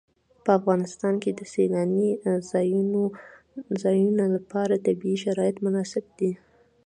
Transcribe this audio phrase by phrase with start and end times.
[0.43, 2.09] په افغانستان کې د سیلانی
[3.81, 6.31] ځایونه لپاره طبیعي شرایط مناسب دي.